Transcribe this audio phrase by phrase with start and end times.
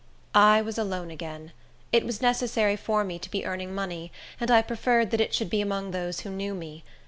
[0.33, 1.51] I was alone again.
[1.91, 5.51] It was necessary for me to be earning money, and I preferred that it should
[5.51, 6.83] be among those who knew me.